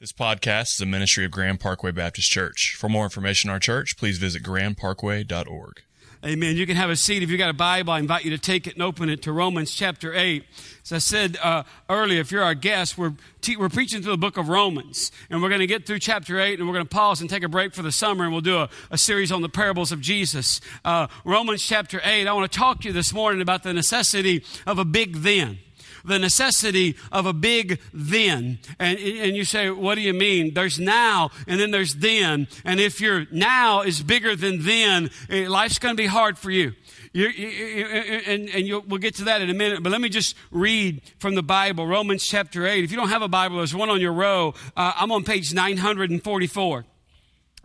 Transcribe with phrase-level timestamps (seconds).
[0.00, 2.74] This podcast is a ministry of Grand Parkway Baptist Church.
[2.78, 5.82] For more information on our church, please visit grandparkway.org.
[6.24, 6.56] Amen.
[6.56, 7.22] You can have a seat.
[7.22, 9.32] If you've got a Bible, I invite you to take it and open it to
[9.32, 10.42] Romans chapter 8.
[10.84, 14.16] As I said uh, earlier, if you're our guest, we're, te- we're preaching through the
[14.16, 15.12] book of Romans.
[15.28, 17.42] And we're going to get through chapter 8, and we're going to pause and take
[17.42, 20.00] a break for the summer, and we'll do a, a series on the parables of
[20.00, 20.62] Jesus.
[20.82, 24.46] Uh, Romans chapter 8, I want to talk to you this morning about the necessity
[24.66, 25.58] of a big then
[26.04, 28.58] the necessity of a big then.
[28.78, 30.54] And, and you say, what do you mean?
[30.54, 32.48] There's now and then there's then.
[32.64, 36.50] And if your now is bigger than then, eh, life's going to be hard for
[36.50, 36.72] you.
[37.12, 40.36] You, you, and, and we'll get to that in a minute, but let me just
[40.52, 42.84] read from the Bible, Romans chapter 8.
[42.84, 44.54] If you don't have a Bible, there's one on your row.
[44.76, 46.84] Uh, I'm on page 944.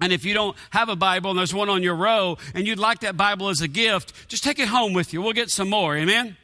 [0.01, 2.79] And if you don't have a Bible and there's one on your row and you'd
[2.79, 5.21] like that Bible as a gift, just take it home with you.
[5.21, 5.95] We'll get some more.
[5.95, 6.37] Amen?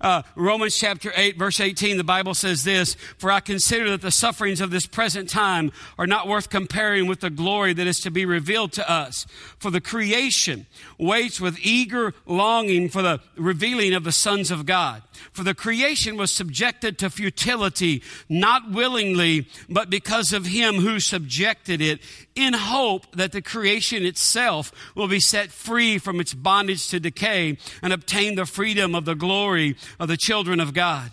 [0.00, 4.10] Uh, Romans chapter 8, verse 18, the Bible says this For I consider that the
[4.10, 8.10] sufferings of this present time are not worth comparing with the glory that is to
[8.10, 9.26] be revealed to us.
[9.58, 10.66] For the creation
[10.98, 15.02] waits with eager longing for the revealing of the sons of God.
[15.32, 21.80] For the creation was subjected to futility, not willingly, but because of him who subjected
[21.80, 22.00] it,
[22.34, 27.58] in hope that the creation itself will be set free from its bondage to decay
[27.82, 31.12] and obtain the freedom of the glory of the children of God.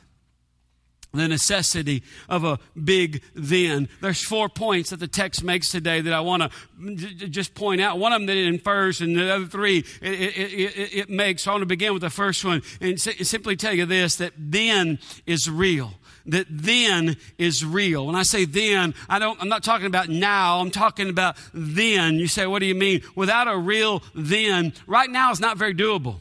[1.13, 3.89] the necessity of a big then.
[4.01, 7.99] There's four points that the text makes today that I want to just point out.
[7.99, 11.43] One of them that it infers, and the other three it, it, it, it makes.
[11.43, 14.33] So I want to begin with the first one and simply tell you this that
[14.37, 15.93] then is real
[16.25, 18.05] that then is real.
[18.05, 20.59] When I say then, I don't, I'm not talking about now.
[20.59, 22.15] I'm talking about then.
[22.15, 23.01] You say, what do you mean?
[23.15, 26.17] Without a real then, right now is not very doable.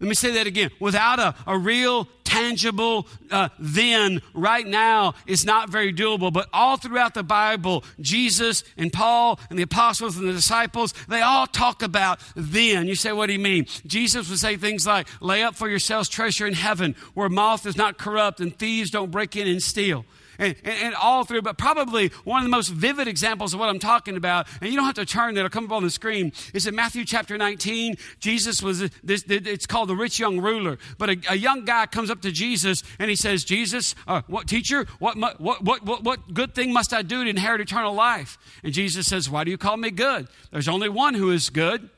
[0.00, 0.70] Let me say that again.
[0.78, 6.32] Without a, a real, tangible uh, then, right now, it's not very doable.
[6.32, 11.22] But all throughout the Bible, Jesus and Paul and the apostles and the disciples, they
[11.22, 12.86] all talk about then.
[12.86, 13.66] You say, what do you mean?
[13.86, 17.76] Jesus would say things like, lay up for yourselves treasure in heaven where moth is
[17.76, 20.04] not corrupt and thieves don't break in and steal
[20.38, 23.68] and, and, and, all through, but probably one of the most vivid examples of what
[23.68, 26.32] I'm talking about, and you don't have to turn, it'll come up on the screen,
[26.54, 27.96] is in Matthew chapter 19.
[28.20, 32.10] Jesus was, this, it's called the rich young ruler, but a, a young guy comes
[32.10, 36.34] up to Jesus and he says, Jesus, uh, what teacher, what, what, what, what, what
[36.34, 38.38] good thing must I do to inherit eternal life?
[38.62, 40.28] And Jesus says, why do you call me good?
[40.50, 41.90] There's only one who is good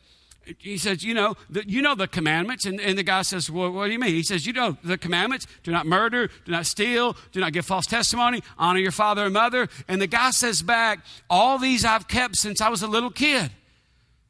[0.58, 2.64] he says, you know, the, you know the commandments.
[2.64, 4.14] And, and the guy says, well, what do you mean?
[4.14, 5.46] He says, you know the commandments.
[5.62, 9.32] Do not murder, do not steal, do not give false testimony, honor your father and
[9.32, 9.68] mother.
[9.88, 13.50] And the guy says back, all these I've kept since I was a little kid.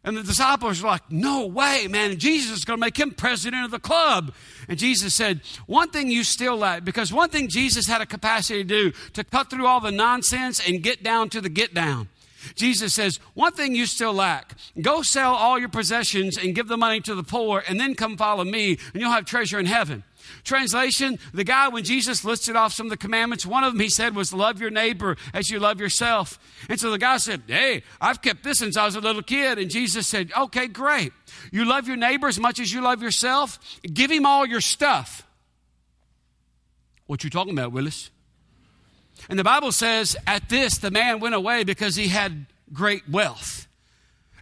[0.03, 2.19] And the disciples were like, no way, man.
[2.19, 4.33] Jesus is going to make him president of the club.
[4.67, 8.63] And Jesus said, one thing you still lack, because one thing Jesus had a capacity
[8.63, 12.09] to do, to cut through all the nonsense and get down to the get down.
[12.55, 16.77] Jesus says, One thing you still lack go sell all your possessions and give the
[16.77, 20.05] money to the poor, and then come follow me, and you'll have treasure in heaven.
[20.45, 23.89] Translation The guy, when Jesus listed off some of the commandments, one of them he
[23.89, 26.39] said was, Love your neighbor as you love yourself.
[26.69, 29.59] And so the guy said, Hey, I've kept this since I was a little kid.
[29.59, 31.13] And Jesus said, Okay, great.
[31.51, 33.59] You love your neighbor as much as you love yourself?
[33.83, 35.27] Give him all your stuff.
[37.07, 38.11] What you talking about, Willis?
[39.31, 43.69] And the Bible says, at this, the man went away because he had great wealth.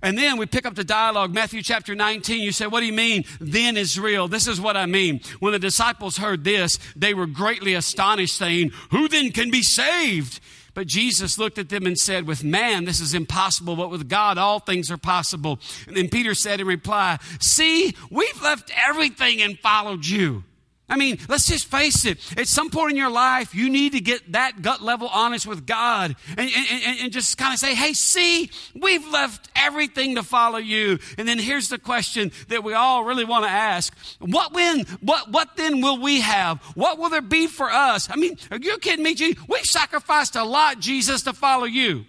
[0.00, 2.40] And then we pick up the dialogue, Matthew chapter 19.
[2.40, 3.24] You say, What do you mean?
[3.40, 4.28] Then is real.
[4.28, 5.20] This is what I mean.
[5.40, 10.40] When the disciples heard this, they were greatly astonished, saying, Who then can be saved?
[10.72, 14.38] But Jesus looked at them and said, With man, this is impossible, but with God,
[14.38, 15.58] all things are possible.
[15.88, 20.44] And then Peter said in reply, See, we've left everything and followed you.
[20.88, 22.18] I mean, let's just face it.
[22.38, 25.66] At some point in your life, you need to get that gut level honest with
[25.66, 30.58] God and, and, and, just kind of say, hey, see, we've left everything to follow
[30.58, 30.98] you.
[31.18, 33.94] And then here's the question that we all really want to ask.
[34.18, 36.58] What when, what, what then will we have?
[36.74, 38.08] What will there be for us?
[38.10, 39.42] I mean, are you kidding me, Jesus?
[39.46, 42.06] We've sacrificed a lot, Jesus, to follow you.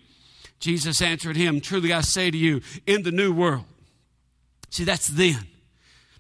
[0.59, 3.65] Jesus answered him, truly I say to you, in the new world.
[4.69, 5.47] See, that's then.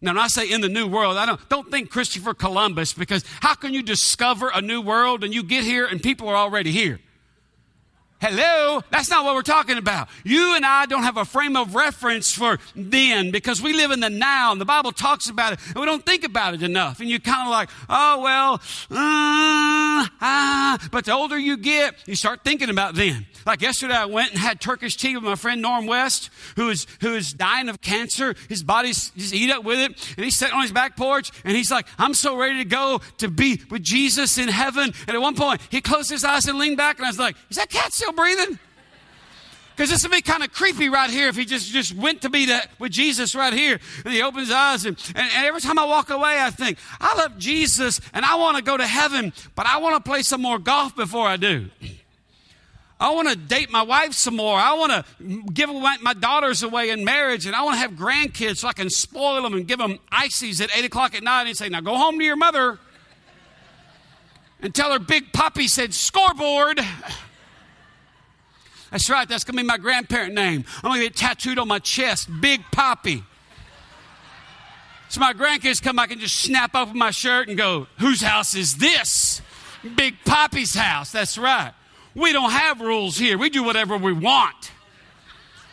[0.01, 3.23] Now, when I say in the new world, I don't, don't think Christopher Columbus because
[3.41, 6.71] how can you discover a new world and you get here and people are already
[6.71, 6.99] here?
[8.21, 8.81] Hello?
[8.91, 10.09] That's not what we're talking about.
[10.25, 14.01] You and I don't have a frame of reference for then because we live in
[14.01, 16.99] the now and the Bible talks about it and we don't think about it enough.
[16.99, 18.59] And you're kind of like, oh, well, uh,
[20.19, 20.89] ah.
[20.91, 23.25] But the older you get, you start thinking about then.
[23.45, 26.87] Like yesterday, I went and had Turkish tea with my friend Norm West, who is,
[26.99, 28.35] who is dying of cancer.
[28.49, 30.15] His body's just eat up with it.
[30.17, 32.99] And he's sitting on his back porch and he's like, I'm so ready to go
[33.19, 34.93] to be with Jesus in heaven.
[35.07, 37.37] And at one point, he closed his eyes and leaned back and I was like,
[37.49, 38.59] is that cat still breathing?
[39.75, 42.29] Because this would be kind of creepy right here if he just, just went to
[42.29, 43.79] be that with Jesus right here.
[44.03, 46.77] And he opens his eyes, and, and, and every time I walk away, I think,
[46.99, 50.21] I love Jesus and I want to go to heaven, but I want to play
[50.21, 51.69] some more golf before I do.
[52.99, 54.57] I want to date my wife some more.
[54.57, 58.57] I want to give my daughters away in marriage, and I want to have grandkids
[58.57, 61.55] so I can spoil them and give them ices at 8 o'clock at night and
[61.55, 62.77] say, Now go home to your mother
[64.61, 66.81] and tell her Big Poppy said scoreboard.
[68.91, 70.65] That's right, that's going to be my grandparent name.
[70.77, 73.23] I'm going to get tattooed on my chest, Big Poppy.
[75.09, 78.55] So my grandkids come, I can just snap open my shirt and go, Whose house
[78.55, 79.41] is this?
[79.95, 81.11] Big Poppy's house.
[81.11, 81.73] That's right.
[82.15, 83.37] We don't have rules here.
[83.37, 84.71] We do whatever we want.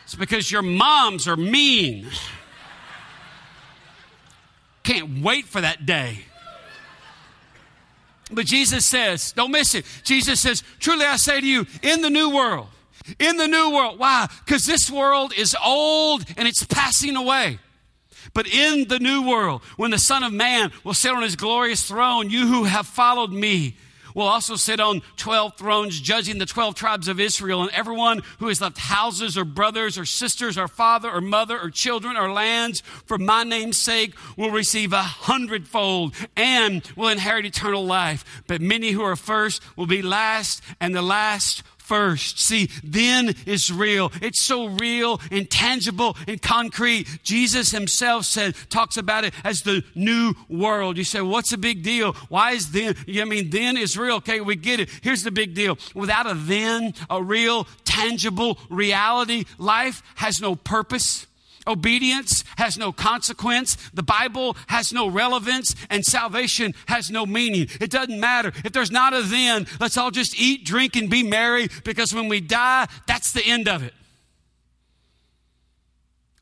[0.05, 2.07] It's because your moms are mean.
[4.83, 6.19] Can't wait for that day.
[8.31, 9.85] But Jesus says, don't miss it.
[10.03, 12.67] Jesus says, Truly I say to you, in the new world,
[13.19, 13.99] in the new world.
[13.99, 14.27] Why?
[14.45, 17.59] Because this world is old and it's passing away.
[18.33, 21.87] But in the new world, when the Son of Man will sit on his glorious
[21.87, 23.77] throne, you who have followed me
[24.17, 27.61] will also sit on 12 thrones, judging the 12 tribes of Israel.
[27.61, 31.69] And everyone who has left houses or brothers or sisters or father or mother or
[31.69, 37.85] children or lands for my name's sake will receive a hundredfold and will inherit eternal
[37.85, 38.43] life.
[38.47, 42.39] But many who are first will be last, and the last first.
[42.39, 44.11] See, then is real.
[44.21, 47.07] It's so real and tangible and concrete.
[47.23, 50.97] Jesus himself said, talks about it as the new world.
[50.97, 52.13] You say, what's the big deal?
[52.29, 52.95] Why is then?
[53.07, 54.17] I mean, then is real.
[54.17, 54.89] Okay, we get it.
[55.01, 55.77] Here's the big deal.
[55.95, 61.25] Without a then, a real, tangible reality, life has no purpose.
[61.67, 63.75] Obedience has no consequence.
[63.93, 67.67] The Bible has no relevance and salvation has no meaning.
[67.81, 68.51] It doesn't matter.
[68.63, 72.29] If there's not a then, let's all just eat, drink, and be merry because when
[72.29, 73.93] we die, that's the end of it.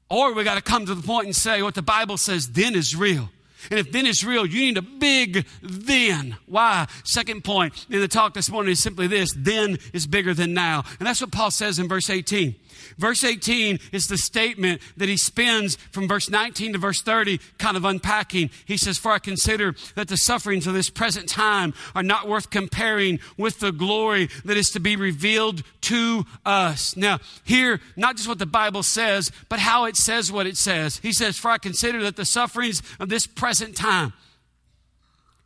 [0.09, 2.75] Or we got to come to the point and say what the Bible says then
[2.75, 3.29] is real.
[3.71, 6.37] And if then is real, you need a big then.
[6.45, 6.87] Why?
[7.03, 10.83] Second point in the talk this morning is simply this then is bigger than now.
[10.99, 12.55] And that's what Paul says in verse 18.
[12.97, 17.75] Verse 18 is the statement that he spends from verse 19 to verse 30, kind
[17.75, 18.49] of unpacking.
[18.65, 22.49] He says, For I consider that the sufferings of this present time are not worth
[22.49, 26.95] comparing with the glory that is to be revealed to us.
[26.95, 30.97] Now, here, not just what the Bible says, but how it says what it says.
[30.99, 34.13] He says, For I consider that the sufferings of this present time,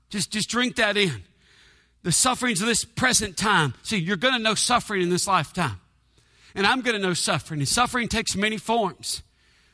[0.09, 1.23] just, just drink that in.
[2.03, 3.73] The sufferings of this present time.
[3.83, 5.79] See, you're going to know suffering in this lifetime
[6.59, 7.61] and I'm going to know suffering.
[7.61, 9.23] And suffering takes many forms.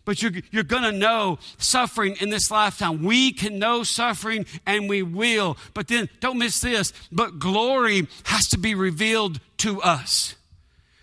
[0.05, 3.01] But you're, you're going to know suffering in this lifetime.
[3.01, 5.57] We can know suffering and we will.
[5.73, 6.93] But then don't miss this.
[7.11, 10.35] But glory has to be revealed to us.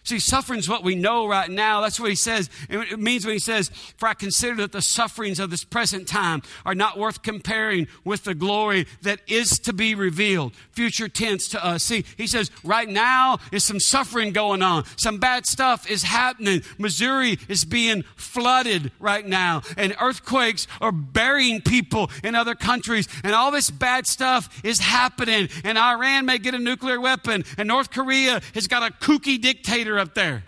[0.04, 1.80] See, suffering is what we know right now.
[1.80, 2.50] That's what he says.
[2.68, 6.42] It means when he says, For I consider that the sufferings of this present time
[6.66, 10.54] are not worth comparing with the glory that is to be revealed.
[10.72, 11.84] Future tense to us.
[11.84, 14.84] See, he says, Right now is some suffering going on.
[14.96, 16.62] Some bad stuff is happening.
[16.78, 23.34] Missouri is being flooded right now, and earthquakes are burying people in other countries, and
[23.34, 25.48] all this bad stuff is happening.
[25.62, 29.91] And Iran may get a nuclear weapon, and North Korea has got a kooky dictator
[29.98, 30.44] up there.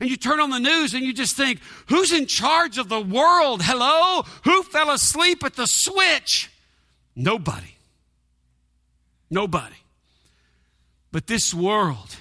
[0.00, 3.00] And you turn on the news and you just think, who's in charge of the
[3.00, 3.62] world?
[3.62, 4.22] Hello?
[4.44, 6.50] Who fell asleep at the switch?
[7.14, 7.74] Nobody.
[9.30, 9.76] Nobody.
[11.12, 12.16] But this world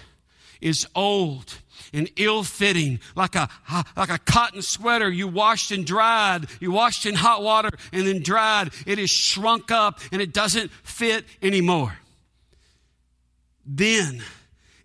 [0.59, 1.59] is old
[1.93, 3.49] and ill fitting, like a,
[3.95, 6.47] like a cotton sweater you washed and dried.
[6.59, 8.71] You washed in hot water and then dried.
[8.85, 11.97] It is shrunk up and it doesn't fit anymore.
[13.65, 14.21] Then,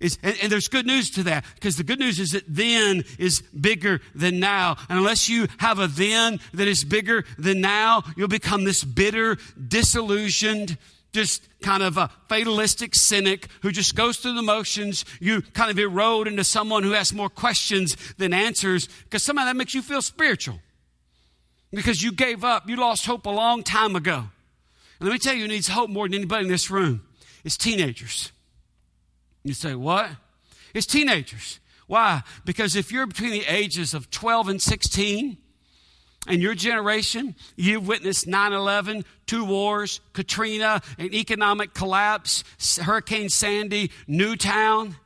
[0.04, 3.04] is, and, and, there's good news to that because the good news is that then
[3.18, 4.76] is bigger than now.
[4.90, 9.38] And unless you have a then that is bigger than now, you'll become this bitter,
[9.56, 10.76] disillusioned,
[11.12, 15.06] just kind of a fatalistic cynic who just goes through the motions.
[15.20, 19.56] You kind of erode into someone who has more questions than answers because somehow that
[19.56, 20.60] makes you feel spiritual.
[21.72, 24.24] Because you gave up, you lost hope a long time ago.
[25.00, 27.02] And let me tell you who needs hope more than anybody in this room.
[27.42, 28.30] It's teenagers.
[29.44, 30.10] You say, what?
[30.72, 31.60] It's teenagers.
[31.86, 32.22] Why?
[32.46, 35.36] Because if you're between the ages of 12 and 16,
[36.26, 42.44] and your generation, you've witnessed 9 11, two wars, Katrina, an economic collapse,
[42.78, 44.96] Hurricane Sandy, Newtown.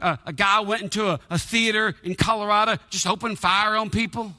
[0.00, 4.34] Uh, a guy went into a, a theater in Colorado, just opened fire on people.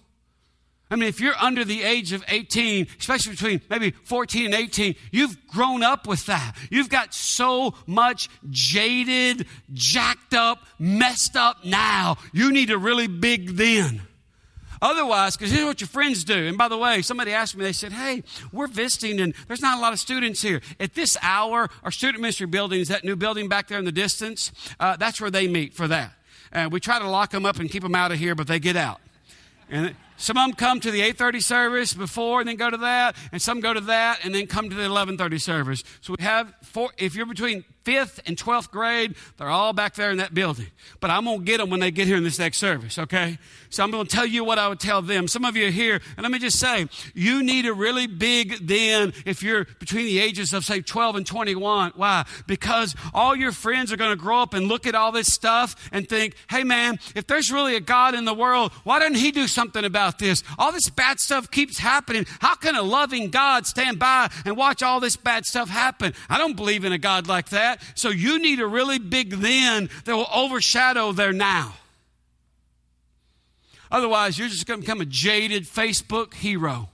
[0.90, 4.96] I mean, if you're under the age of 18, especially between maybe 14 and 18,
[5.12, 6.56] you've grown up with that.
[6.70, 12.18] You've got so much jaded, jacked up, messed up now.
[12.32, 14.02] You need a really big then.
[14.82, 16.48] Otherwise, because here's what your friends do.
[16.48, 19.78] And by the way, somebody asked me, they said, Hey, we're visiting and there's not
[19.78, 20.62] a lot of students here.
[20.80, 23.92] At this hour, our student ministry building is that new building back there in the
[23.92, 24.52] distance.
[24.80, 26.14] Uh, that's where they meet for that.
[26.52, 28.60] And we try to lock them up and keep them out of here, but they
[28.60, 29.02] get out.
[29.70, 33.16] And some of them come to the 8:30 service before and then go to that,
[33.32, 35.84] and some go to that and then come to the 11:30 service.
[36.02, 36.92] So we have four.
[36.98, 40.68] If you're between fifth and 12th grade, they're all back there in that building.
[41.00, 43.38] But I'm going to get them when they get here in this next service, okay?
[43.70, 45.30] So I'm going to tell you what I would tell them.
[45.30, 48.68] Some of you are here, and let me just say, you need a really big
[48.68, 51.94] then if you're between the ages of, say, 12 and 21.
[51.96, 52.26] Why?
[52.46, 55.90] Because all your friends are going to grow up and look at all this stuff
[55.94, 59.32] and think, hey, man, if there's really a God in the world, why doesn't He
[59.32, 60.44] do something about this?
[60.60, 62.26] All this bad stuff keeps happening.
[62.42, 66.14] How can a loving God stand by and watch all this bad stuff happen?
[66.30, 67.77] I don't believe in a God like that.
[67.96, 71.74] So you need a really big then that will overshadow their now.
[73.90, 76.90] Otherwise, you're just going to become a jaded Facebook hero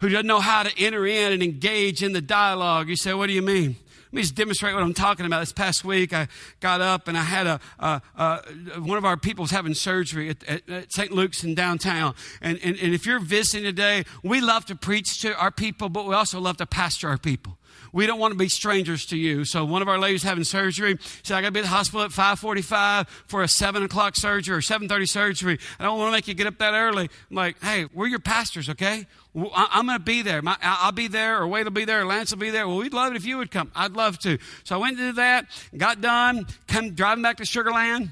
[0.00, 2.88] who doesn't know how to enter in and engage in the dialogue.
[2.88, 3.76] You say, What do you mean?
[4.06, 5.40] Let me just demonstrate what I'm talking about.
[5.40, 6.28] This past week, I
[6.60, 10.44] got up and I had a, a, a one of our people's having surgery at,
[10.44, 11.10] at, at St.
[11.10, 12.14] Luke's in downtown.
[12.40, 16.06] And, and, and if you're visiting today, we love to preach to our people, but
[16.06, 17.58] we also love to pastor our people
[17.92, 19.44] we don't want to be strangers to you.
[19.44, 22.02] So one of our ladies having surgery said, I got to be at the hospital
[22.02, 25.58] at 545 for a 7 o'clock surgery or 7.30 surgery.
[25.78, 27.10] I don't want to make you get up that early.
[27.30, 29.06] I'm like, hey, we're your pastors, okay?
[29.34, 30.42] I'm going to be there.
[30.62, 32.66] I'll be there, or Wade will be there, or Lance will be there.
[32.66, 33.70] Well, we'd love it if you would come.
[33.74, 34.38] I'd love to.
[34.64, 38.10] So I went to do that, got done, come driving back to Sugar Land.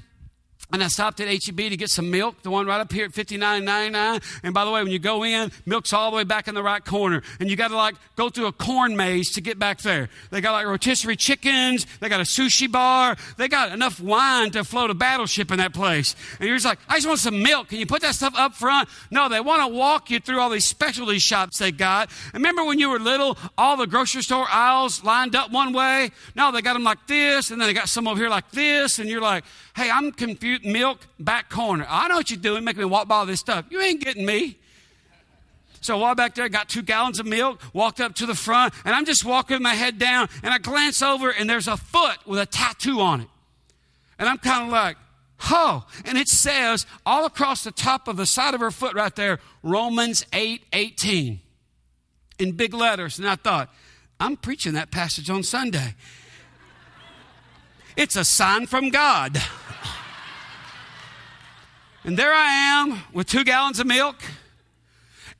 [0.71, 3.11] And I stopped at HEB to get some milk, the one right up here at
[3.11, 4.23] $59.99.
[4.43, 6.63] And by the way, when you go in, milk's all the way back in the
[6.63, 7.21] right corner.
[7.39, 10.09] And you got to like go through a corn maze to get back there.
[10.31, 11.85] They got like rotisserie chickens.
[11.99, 13.15] They got a sushi bar.
[13.37, 16.15] They got enough wine to float a battleship in that place.
[16.39, 17.69] And you're just like, I just want some milk.
[17.69, 18.89] Can you put that stuff up front?
[19.11, 22.09] No, they want to walk you through all these specialty shops they got.
[22.33, 26.09] Remember when you were little, all the grocery store aisles lined up one way?
[26.35, 27.51] No, they got them like this.
[27.51, 28.99] And then they got some over here like this.
[28.99, 29.43] And you're like,
[29.75, 31.85] hey, I'm confused milk, back corner.
[31.87, 33.65] I know what you're doing, making me walk by all this stuff.
[33.69, 34.57] You ain't getting me.
[35.81, 38.33] So I walked back there, I got two gallons of milk, walked up to the
[38.33, 41.77] front, and I'm just walking my head down, and I glance over, and there's a
[41.77, 43.27] foot with a tattoo on it.
[44.17, 44.97] And I'm kind of like,
[45.51, 49.15] oh, and it says all across the top of the side of her foot right
[49.15, 51.39] there, Romans 8 18
[52.39, 53.19] in big letters.
[53.19, 53.71] And I thought,
[54.19, 55.93] I'm preaching that passage on Sunday.
[57.95, 59.41] It's a sign from God.
[62.05, 64.17] And there I am with two gallons of milk.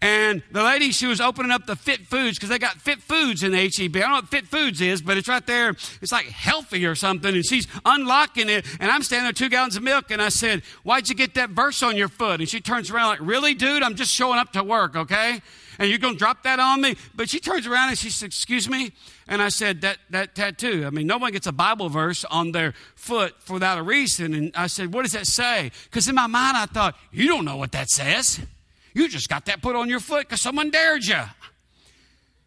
[0.01, 3.43] And the lady, she was opening up the Fit Foods because they got Fit Foods
[3.43, 3.95] in the HEB.
[3.97, 5.69] I don't know what Fit Foods is, but it's right there.
[6.01, 7.35] It's like healthy or something.
[7.35, 8.65] And she's unlocking it.
[8.79, 10.09] And I'm standing there, two gallons of milk.
[10.09, 12.39] And I said, Why'd you get that verse on your foot?
[12.39, 13.83] And she turns around like, Really, dude?
[13.83, 15.41] I'm just showing up to work, okay?
[15.79, 16.95] And you're going to drop that on me?
[17.15, 18.91] But she turns around and she says, Excuse me?
[19.27, 20.85] And I said, That, that tattoo.
[20.85, 24.33] I mean, no one gets a Bible verse on their foot for without a reason.
[24.33, 25.71] And I said, What does that say?
[25.85, 28.39] Because in my mind, I thought, You don't know what that says.
[28.93, 31.21] You just got that put on your foot because someone dared you.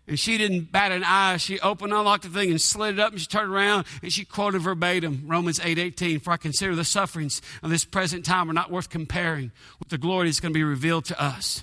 [0.08, 1.36] And she didn't bat an eye.
[1.36, 3.12] She opened, unlocked the thing, and slid it up.
[3.12, 6.20] And she turned around and she quoted verbatim Romans 8 18.
[6.20, 9.98] For I consider the sufferings of this present time are not worth comparing with the
[9.98, 11.62] glory that's going to be revealed to us.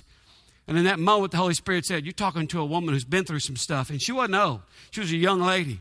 [0.68, 3.24] And in that moment, the Holy Spirit said, You're talking to a woman who's been
[3.24, 3.90] through some stuff.
[3.90, 5.80] And she wasn't old, she was a young lady.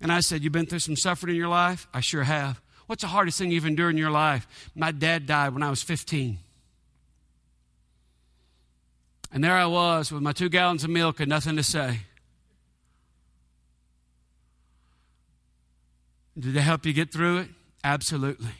[0.00, 1.86] And I said, You've been through some suffering in your life?
[1.94, 2.60] I sure have.
[2.86, 4.46] What's the hardest thing you've endured in your life?
[4.74, 6.38] My dad died when I was 15.
[9.32, 12.00] And there I was with my two gallons of milk and nothing to say.
[16.38, 17.48] Did they help you get through it?
[17.82, 18.52] Absolutely.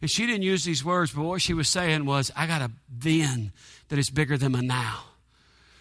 [0.00, 2.70] And she didn't use these words, but what she was saying was, I got a
[2.88, 3.52] then
[3.88, 5.04] that is bigger than my now.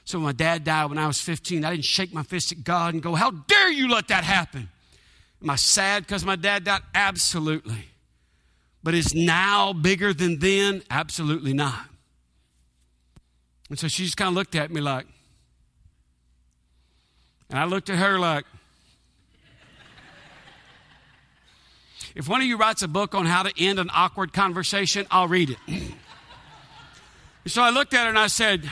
[0.06, 2.64] So when my dad died when I was 15, I didn't shake my fist at
[2.64, 4.70] God and go, How dare you let that happen?
[5.42, 6.82] Am I sad because my dad died?
[6.94, 7.86] Absolutely.
[8.84, 10.84] But is now bigger than then?
[10.90, 11.86] Absolutely not.
[13.70, 15.06] And so she just kind of looked at me like,
[17.50, 18.46] and I looked at her like,
[22.16, 25.28] if one of you writes a book on how to end an awkward conversation, I'll
[25.28, 25.58] read it.
[27.46, 28.70] so I looked at her and I said,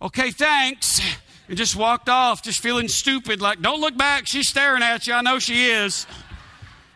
[0.00, 1.00] okay, thanks.
[1.48, 4.26] And just walked off, just feeling stupid, like, don't look back.
[4.26, 5.12] She's staring at you.
[5.12, 6.06] I know she is.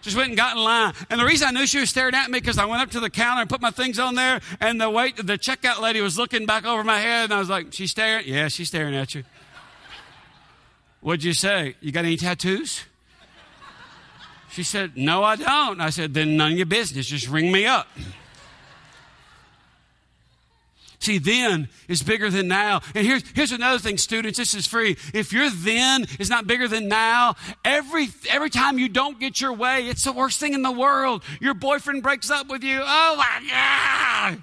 [0.01, 0.95] Just went and got in line.
[1.11, 3.01] And the reason I knew she was staring at me because I went up to
[3.01, 6.17] the counter and put my things on there, and the wait, the checkout lady was
[6.17, 8.27] looking back over my head, and I was like, she's staring?
[8.27, 9.25] Yeah, she's staring at you.
[11.01, 11.75] What'd you say?
[11.81, 12.85] You got any tattoos?
[14.51, 15.81] She said, No, I don't.
[15.81, 17.07] I said, Then none of your business.
[17.07, 17.87] Just ring me up.
[21.01, 22.81] See, then is bigger than now.
[22.95, 24.37] And here's, here's another thing, students.
[24.37, 24.97] This is free.
[25.15, 29.53] If your then is not bigger than now, every, every time you don't get your
[29.53, 31.23] way, it's the worst thing in the world.
[31.41, 32.81] Your boyfriend breaks up with you.
[32.83, 34.43] Oh my God.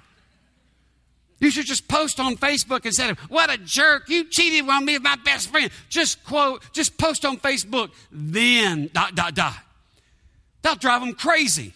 [1.38, 4.08] You should just post on Facebook instead of, what a jerk.
[4.08, 5.70] You cheated on me with my best friend.
[5.90, 9.56] Just quote, just post on Facebook, then, dot, dot, dot.
[10.62, 11.74] That'll drive them crazy.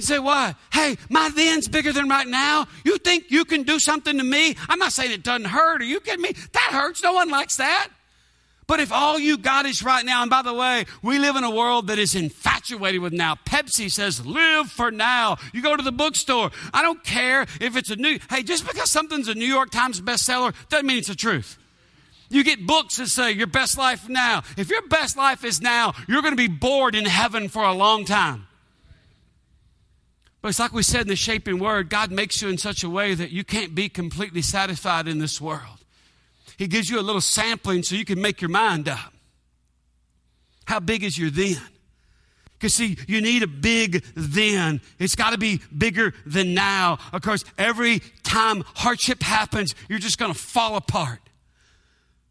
[0.00, 0.54] You say, why?
[0.72, 2.66] Hey, my then's bigger than right now.
[2.86, 4.56] You think you can do something to me?
[4.66, 5.82] I'm not saying it doesn't hurt.
[5.82, 6.32] Are you kidding me?
[6.52, 7.02] That hurts.
[7.02, 7.88] No one likes that.
[8.66, 11.44] But if all you got is right now, and by the way, we live in
[11.44, 13.34] a world that is infatuated with now.
[13.44, 15.36] Pepsi says, live for now.
[15.52, 16.50] You go to the bookstore.
[16.72, 20.00] I don't care if it's a new, hey, just because something's a New York Times
[20.00, 21.58] bestseller doesn't mean it's the truth.
[22.30, 24.44] You get books that say your best life now.
[24.56, 27.74] If your best life is now, you're going to be bored in heaven for a
[27.74, 28.46] long time.
[30.42, 32.90] But it's like we said in the shaping word God makes you in such a
[32.90, 35.84] way that you can't be completely satisfied in this world.
[36.56, 39.12] He gives you a little sampling so you can make your mind up.
[40.66, 41.60] How big is your then?
[42.52, 44.82] Because, see, you need a big then.
[44.98, 46.98] It's got to be bigger than now.
[47.10, 51.20] Of course, every time hardship happens, you're just going to fall apart.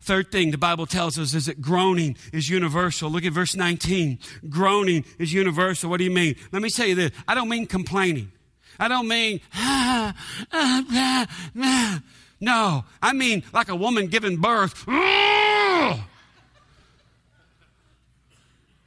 [0.02, 3.10] Third thing the Bible tells us is that groaning is universal.
[3.10, 4.20] Look at verse 19.
[4.48, 5.90] Groaning is universal.
[5.90, 6.36] What do you mean?
[6.52, 7.12] Let me tell you this.
[7.28, 8.32] I don't mean complaining.
[8.80, 10.16] I don't mean, ah,
[10.54, 12.02] ah,
[12.40, 12.86] no.
[13.02, 14.86] I mean like a woman giving birth.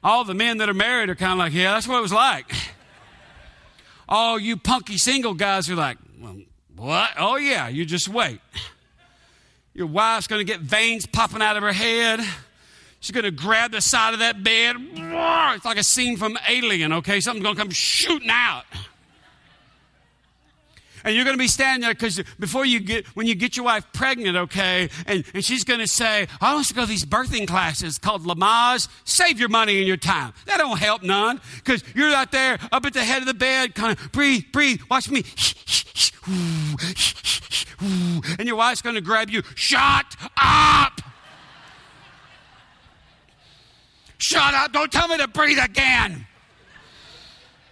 [0.05, 2.13] All the men that are married are kind of like, yeah, that's what it was
[2.13, 2.53] like.
[4.09, 6.39] All you punky single guys are like, well,
[6.75, 7.11] what?
[7.17, 8.41] Oh, yeah, you just wait.
[9.75, 12.21] Your wife's going to get veins popping out of her head.
[13.01, 14.77] She's going to grab the side of that bed.
[14.79, 17.21] It's like a scene from Alien, okay?
[17.21, 18.65] Something's going to come shooting out.
[21.05, 23.65] And you're going to be standing there because before you get, when you get your
[23.67, 27.05] wife pregnant, okay, and, and she's going to say, I want to go to these
[27.05, 28.89] birthing classes called Lamaze.
[29.05, 30.33] Save your money and your time.
[30.47, 33.75] That don't help none because you're out there up at the head of the bed,
[33.75, 35.25] kind of breathe, breathe, watch me.
[38.39, 39.43] And your wife's going to grab you.
[39.57, 40.07] Shut
[40.41, 41.01] up!
[44.19, 44.73] Shut up.
[44.73, 46.27] Don't tell me to breathe again.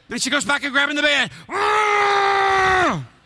[0.08, 1.30] Then she goes back and grabbing the bed.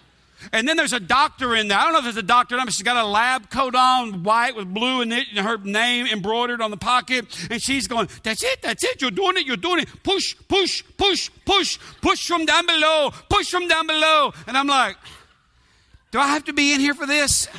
[0.52, 1.78] And then there's a doctor in there.
[1.78, 3.74] I don't know if there's a doctor or not, but she's got a lab coat
[3.74, 7.26] on, white with blue in it, and her name embroidered on the pocket.
[7.50, 9.00] And she's going, That's it, that's it.
[9.00, 9.88] You're doing it, you're doing it.
[10.02, 14.32] Push, push, push, push, push from down below, push from down below.
[14.46, 14.96] And I'm like,
[16.10, 17.48] Do I have to be in here for this?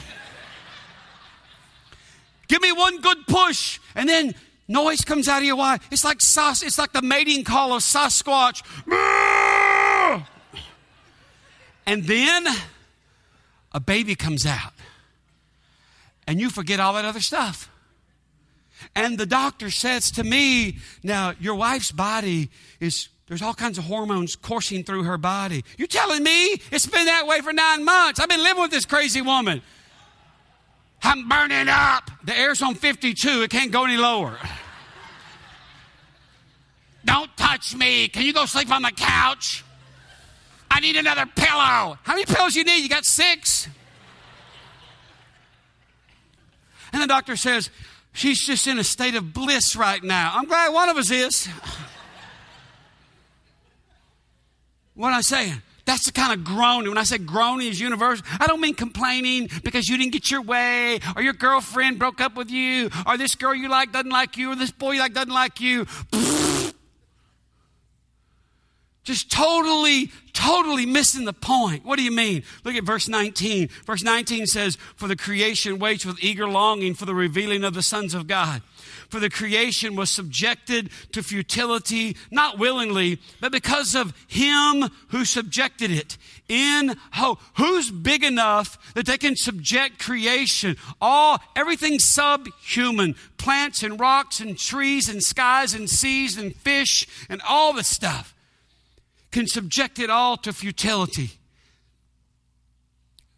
[2.47, 3.79] Give me one good push.
[3.95, 4.35] And then
[4.67, 5.87] noise comes out of your wife.
[5.91, 8.61] It's like sus, it's like the mating call of Sasquatch.
[11.85, 12.47] And then
[13.75, 14.71] a baby comes out
[16.25, 17.69] and you forget all that other stuff.
[18.95, 23.83] And the doctor says to me, Now, your wife's body is, there's all kinds of
[23.83, 25.65] hormones coursing through her body.
[25.77, 28.21] You telling me it's been that way for nine months?
[28.21, 29.61] I've been living with this crazy woman.
[31.03, 32.09] I'm burning up.
[32.23, 34.37] The air's on 52, it can't go any lower.
[37.03, 38.07] Don't touch me.
[38.07, 39.65] Can you go sleep on the couch?
[40.75, 41.97] I need another pillow.
[42.03, 42.79] How many pillows you need?
[42.79, 43.69] You got six?
[46.91, 47.69] And the doctor says,
[48.11, 50.33] She's just in a state of bliss right now.
[50.35, 51.47] I'm glad one of us is.
[54.95, 55.61] What am I saying?
[55.85, 56.89] That's the kind of groaning.
[56.89, 60.41] When I say groaning is universal, I don't mean complaining because you didn't get your
[60.41, 64.35] way, or your girlfriend broke up with you, or this girl you like doesn't like
[64.35, 65.85] you, or this boy you like doesn't like you.
[69.05, 71.85] Just totally, totally missing the point.
[71.85, 72.41] What do you mean?
[72.63, 73.69] Look at verse 19.
[73.85, 77.83] Verse 19 says, For the creation waits with eager longing for the revealing of the
[77.83, 78.63] sons of God.
[79.09, 85.91] For the creation was subjected to futility, not willingly, but because of him who subjected
[85.91, 86.17] it.
[86.49, 87.39] In hope.
[87.57, 90.77] Who's big enough that they can subject creation?
[90.99, 93.15] All, everything subhuman.
[93.37, 98.34] Plants and rocks and trees and skies and seas and fish and all the stuff
[99.35, 101.31] can subject it all to futility,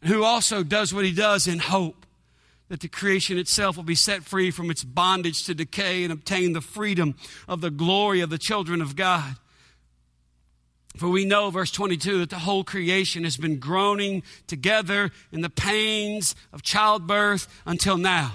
[0.04, 2.06] who also does what he does in hope
[2.68, 6.54] that the creation itself will be set free from its bondage to decay and obtain
[6.54, 7.16] the freedom
[7.48, 9.38] of the glory of the children of God.
[10.98, 15.50] For we know, verse 22, that the whole creation has been groaning together in the
[15.50, 18.34] pains of childbirth until now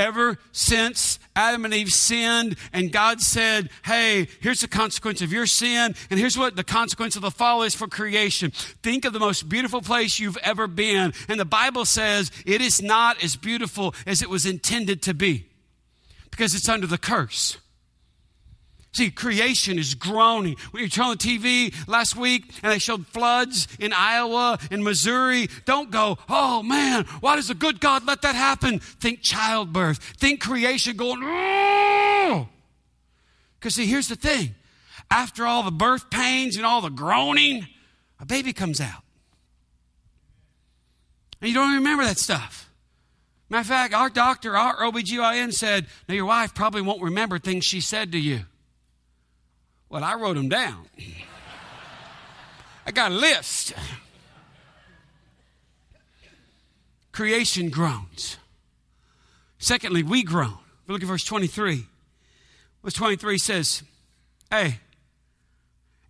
[0.00, 5.46] ever since Adam and Eve sinned and God said, Hey, here's the consequence of your
[5.46, 8.50] sin, and here's what the consequence of the fall is for creation.
[8.82, 11.12] Think of the most beautiful place you've ever been.
[11.28, 15.46] And the Bible says it is not as beautiful as it was intended to be
[16.30, 17.58] because it's under the curse.
[18.92, 20.56] See, creation is groaning.
[20.72, 24.82] When you turn on the TV last week and they showed floods in Iowa and
[24.82, 28.80] Missouri, don't go, oh man, why does a good God let that happen?
[28.80, 29.98] Think childbirth.
[30.18, 31.20] Think creation going.
[33.60, 34.56] Because see, here's the thing.
[35.08, 37.68] After all the birth pains and all the groaning,
[38.18, 39.02] a baby comes out.
[41.40, 42.70] And you don't remember that stuff.
[43.48, 47.64] Matter of fact, our doctor, our OBGYN said, now your wife probably won't remember things
[47.64, 48.40] she said to you.
[49.90, 50.86] Well, I wrote them down.
[52.86, 53.74] I got a list.
[57.12, 58.36] Creation groans.
[59.58, 60.56] Secondly, we groan.
[60.86, 61.84] We Look at verse 23.
[62.84, 63.82] Verse 23 says,
[64.48, 64.78] Hey,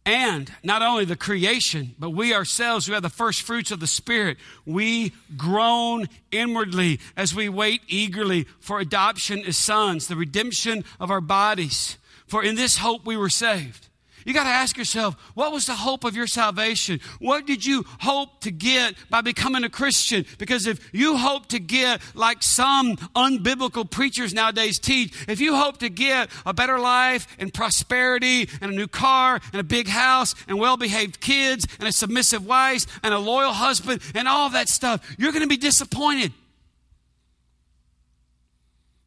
[0.05, 3.87] and not only the creation, but we ourselves who have the first fruits of the
[3.87, 11.11] Spirit, we groan inwardly as we wait eagerly for adoption as sons, the redemption of
[11.11, 11.97] our bodies.
[12.31, 13.89] For in this hope we were saved.
[14.25, 17.01] You got to ask yourself, what was the hope of your salvation?
[17.19, 20.25] What did you hope to get by becoming a Christian?
[20.39, 25.79] Because if you hope to get, like some unbiblical preachers nowadays teach, if you hope
[25.79, 30.37] to get a better life and prosperity and a new car and a big house
[30.47, 34.69] and well behaved kids and a submissive wife and a loyal husband and all that
[34.69, 36.33] stuff, you're going to be disappointed.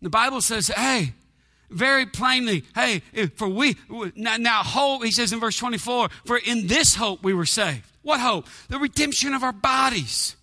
[0.01, 1.13] The Bible says, hey,
[1.73, 3.01] very plainly, hey,
[3.35, 3.75] for we,
[4.15, 7.83] now, hope, he says in verse 24, for in this hope we were saved.
[8.01, 8.47] What hope?
[8.69, 10.35] The redemption of our bodies.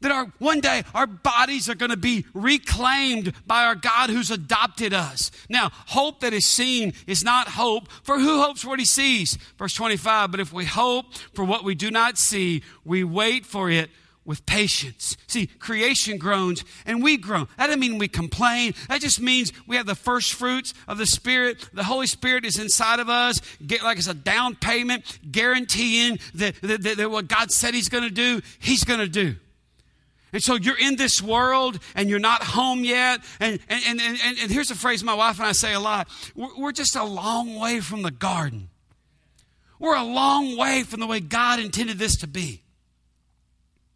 [0.00, 4.32] That our, one day our bodies are going to be reclaimed by our God who's
[4.32, 5.30] adopted us.
[5.48, 9.38] Now, hope that is seen is not hope, for who hopes what he sees?
[9.58, 13.70] Verse 25, but if we hope for what we do not see, we wait for
[13.70, 13.90] it
[14.24, 15.16] with patience.
[15.26, 17.48] See, creation groans and we groan.
[17.56, 18.74] That doesn't mean we complain.
[18.88, 21.68] That just means we have the first fruits of the Spirit.
[21.72, 26.54] The Holy Spirit is inside of us, get like it's a down payment, guaranteeing that,
[26.62, 29.36] that, that, what God said He's going to do, He's going to do.
[30.32, 33.20] And so you're in this world and you're not home yet.
[33.38, 36.08] And, and, and, and, and here's a phrase my wife and I say a lot
[36.34, 38.68] we're, we're just a long way from the garden.
[39.78, 42.61] We're a long way from the way God intended this to be.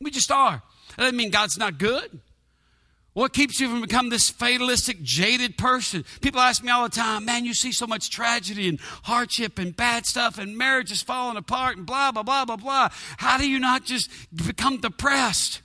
[0.01, 0.63] We just are.
[0.91, 2.21] That doesn't mean God's not good.
[3.17, 6.05] What keeps you from becoming this fatalistic, jaded person?
[6.21, 9.75] People ask me all the time, man, you see so much tragedy and hardship and
[9.75, 12.91] bad stuff and marriage is falling apart and blah, blah, blah, blah, blah.
[13.17, 15.63] How do you not just become depressed?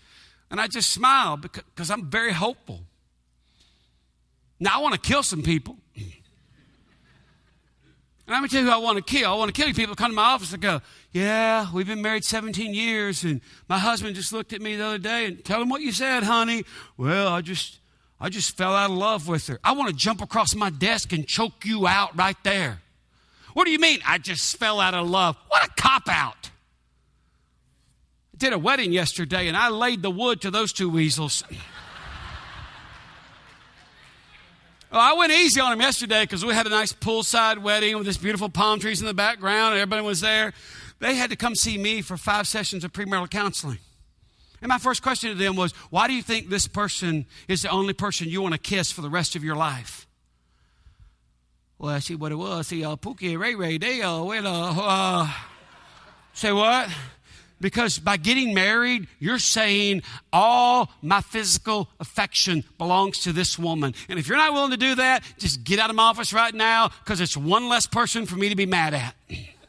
[0.49, 2.85] And I just smile because I'm very hopeful.
[4.57, 5.75] Now, I want to kill some people.
[5.95, 6.13] And
[8.27, 9.29] going to tell you who I want to kill.
[9.29, 10.79] I want to kill you people come to my office and go,
[11.11, 14.97] Yeah, we've been married 17 years, and my husband just looked at me the other
[14.97, 16.63] day and tell him what you said, honey.
[16.95, 17.79] Well, I just
[18.19, 19.59] I just fell out of love with her.
[19.63, 22.81] I want to jump across my desk and choke you out right there.
[23.53, 23.99] What do you mean?
[24.07, 25.35] I just fell out of love.
[25.47, 26.51] What a cop out.
[28.33, 31.43] I did a wedding yesterday and I laid the wood to those two weasels.
[34.91, 38.05] Well, I went easy on him yesterday because we had a nice poolside wedding with
[38.05, 40.51] this beautiful palm trees in the background, and everybody was there.
[41.01, 43.79] They had to come see me for five sessions of premarital counseling.
[44.61, 47.69] And my first question to them was, Why do you think this person is the
[47.69, 50.07] only person you want to kiss for the rest of your life?
[51.79, 52.67] Well, I see what it was.
[52.67, 55.33] See, uh, Pookie Ray Ray, they, uh, well, uh, uh,
[56.33, 56.89] Say what?
[57.59, 63.93] Because by getting married, you're saying all my physical affection belongs to this woman.
[64.07, 66.53] And if you're not willing to do that, just get out of my office right
[66.53, 69.15] now because it's one less person for me to be mad at.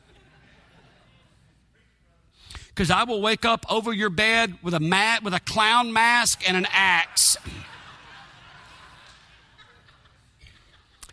[2.74, 6.48] Because I will wake up over your bed with a mat, with a clown mask
[6.48, 7.36] and an axe.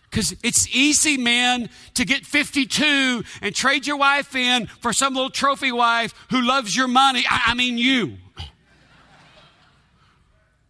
[0.10, 5.30] Because it's easy, man, to get 52 and trade your wife in for some little
[5.30, 7.24] trophy wife who loves your money.
[7.30, 8.18] I, I mean, you.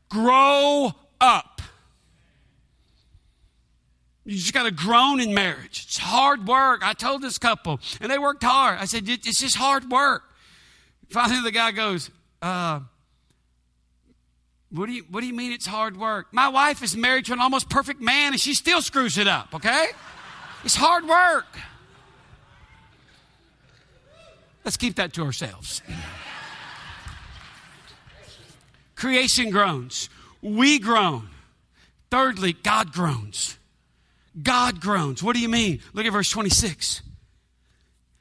[0.09, 1.61] Grow up.
[4.25, 5.85] You just got to groan in marriage.
[5.87, 6.85] It's hard work.
[6.85, 8.77] I told this couple, and they worked hard.
[8.79, 10.23] I said, it's just hard work.
[11.09, 12.09] Finally, the guy goes,
[12.41, 12.81] uh,
[14.71, 16.27] what do you What do you mean it's hard work?
[16.31, 19.55] My wife is married to an almost perfect man, and she still screws it up.
[19.55, 19.87] Okay,
[20.63, 21.47] it's hard work.
[24.63, 25.81] Let's keep that to ourselves.
[28.95, 30.09] Creation groans.
[30.41, 31.29] We groan.
[32.11, 33.57] Thirdly, God groans.
[34.41, 35.23] God groans.
[35.23, 35.79] What do you mean?
[35.93, 37.01] Look at verse 26.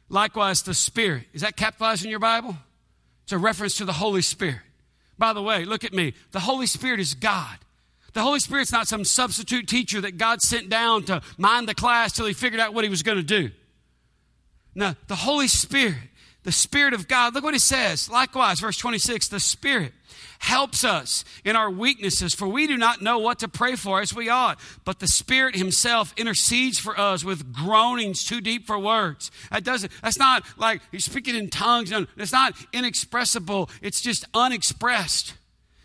[0.08, 1.24] Likewise, the Spirit.
[1.32, 2.56] Is that capitalized in your Bible?
[3.28, 4.62] It's a reference to the Holy Spirit.
[5.18, 6.14] By the way, look at me.
[6.30, 7.58] The Holy Spirit is God.
[8.14, 12.12] The Holy Spirit's not some substitute teacher that God sent down to mind the class
[12.12, 13.50] till he figured out what he was going to do.
[14.74, 16.08] No, the Holy Spirit,
[16.44, 18.08] the Spirit of God, look what he says.
[18.08, 19.92] Likewise, verse 26, the Spirit
[20.40, 24.14] helps us in our weaknesses, for we do not know what to pray for as
[24.14, 24.58] we ought.
[24.84, 29.30] But the Spirit Himself intercedes for us with groanings too deep for words.
[29.50, 31.90] That doesn't, that's not like He's speaking in tongues.
[31.90, 35.34] No, it's not inexpressible, it's just unexpressed.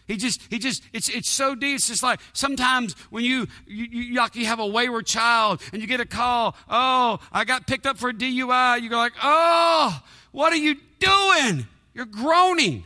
[0.08, 1.76] He just, he just, it's, it's so deep.
[1.76, 5.82] It's just like sometimes when you, you, you, like you have a wayward child and
[5.82, 8.82] you get a call, oh, I got picked up for a DUI.
[8.82, 11.68] You go like, oh, what are you doing?
[11.94, 12.84] You're groaning.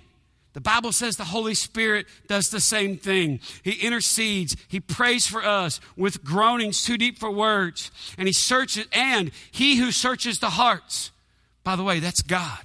[0.57, 3.41] The Bible says the Holy Spirit does the same thing.
[3.61, 8.87] He intercedes, He prays for us with groanings too deep for words, and He searches,
[8.91, 11.11] and He who searches the hearts,
[11.63, 12.57] by the way, that's God.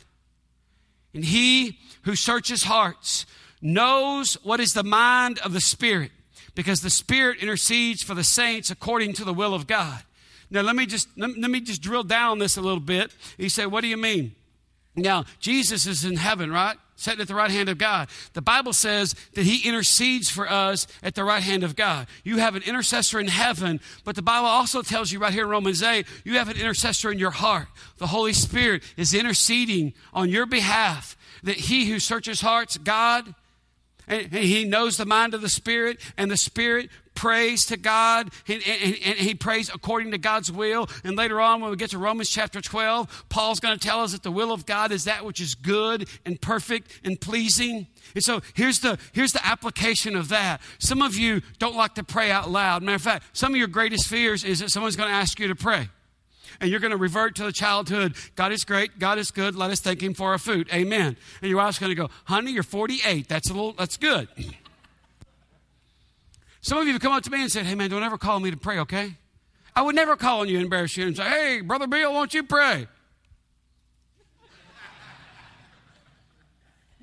[1.12, 3.26] And He who searches hearts
[3.60, 6.12] knows what is the mind of the Spirit,
[6.54, 10.02] because the Spirit intercedes for the saints according to the will of God.
[10.50, 13.14] Now, let me just, let me just drill down on this a little bit.
[13.36, 14.34] He said, What do you mean?
[14.96, 16.78] Now, Jesus is in heaven, right?
[17.02, 18.08] Sitting at the right hand of God.
[18.32, 22.06] The Bible says that He intercedes for us at the right hand of God.
[22.24, 25.50] You have an intercessor in heaven, but the Bible also tells you right here in
[25.50, 27.68] Romans 8, you have an intercessor in your heart.
[27.98, 33.34] The Holy Spirit is interceding on your behalf that He who searches hearts, God,
[34.08, 38.62] and he knows the mind of the Spirit, and the Spirit prays to God and,
[38.66, 40.88] and, and, he prays according to God's will.
[41.04, 44.12] And later on, when we get to Romans chapter 12, Paul's going to tell us
[44.12, 47.86] that the will of God is that which is good and perfect and pleasing.
[48.14, 50.60] And so here's the, here's the application of that.
[50.78, 52.82] Some of you don't like to pray out loud.
[52.82, 55.48] Matter of fact, some of your greatest fears is that someone's going to ask you
[55.48, 55.88] to pray.
[56.60, 58.14] And you're going to revert to the childhood.
[58.34, 58.98] God is great.
[58.98, 59.54] God is good.
[59.56, 60.68] Let us thank Him for our food.
[60.72, 61.16] Amen.
[61.40, 63.28] And your wife's going to go, honey, you're 48.
[63.28, 64.28] That's a little, that's good.
[66.62, 68.38] Some of you have come up to me and said, Hey, man, don't ever call
[68.38, 69.14] me to pray, okay?
[69.74, 72.32] I would never call on you and embarrass you and say, Hey, Brother Bill, won't
[72.32, 72.86] you pray?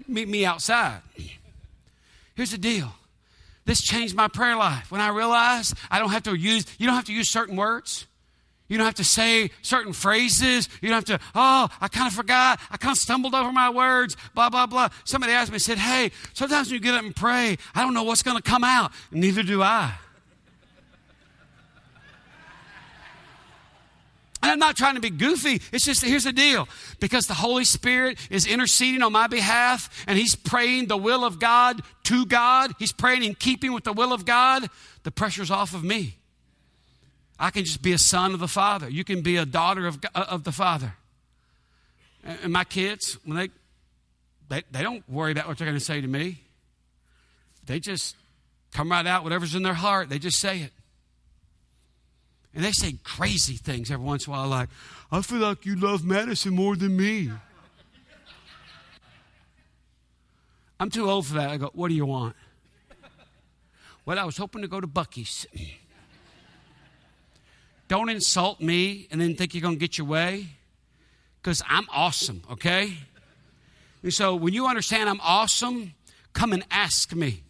[0.08, 1.02] Meet me outside.
[2.36, 2.94] Here's the deal.
[3.66, 4.92] This changed my prayer life.
[4.92, 8.08] When I realized I don't have to use, you don't have to use certain words.
[8.70, 10.70] You don't have to say certain phrases.
[10.82, 12.60] You don't have to, oh, I kind of forgot.
[12.70, 14.90] I kind of stumbled over my words, blah, blah, blah.
[15.04, 18.04] Somebody asked me, said, hey, sometimes when you get up and pray, I don't know
[18.04, 18.92] what's going to come out.
[19.12, 19.96] Neither do I.
[24.42, 25.62] And I'm not trying to be goofy.
[25.74, 26.70] It's just, here's the deal.
[27.00, 31.40] Because the Holy Spirit is interceding on my behalf and He's praying the will of
[31.40, 34.70] God to God, He's praying in keeping with the will of God,
[35.04, 36.19] the pressure's off of me.
[37.40, 38.90] I can just be a son of the Father.
[38.90, 40.94] You can be a daughter of, of the Father.
[42.24, 43.50] And my kids, when they,
[44.50, 46.42] they, they don't worry about what they're going to say to me.
[47.66, 48.16] They just
[48.74, 50.74] come right out, whatever's in their heart, they just say it.
[52.54, 54.70] And they say crazy things every once in a while, like,
[55.12, 57.32] I feel like you love Madison more than me.
[60.80, 61.50] I'm too old for that.
[61.50, 62.36] I go, What do you want?
[64.06, 65.46] well, I was hoping to go to Buc-ee's.
[67.90, 70.46] Don't insult me and then think you're going to get your way
[71.42, 72.94] because I'm awesome, okay?
[74.04, 75.96] And so when you understand I'm awesome,
[76.34, 77.42] come and ask me,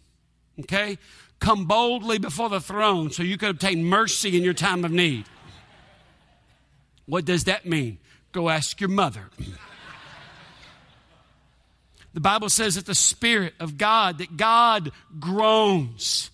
[0.60, 0.96] okay?
[1.40, 5.26] Come boldly before the throne so you can obtain mercy in your time of need.
[7.04, 7.98] What does that mean?
[8.32, 9.28] Go ask your mother.
[12.14, 16.30] the Bible says that the Spirit of God, that God groans.